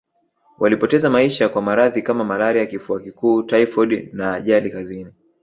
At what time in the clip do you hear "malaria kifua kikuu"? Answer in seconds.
2.23-3.43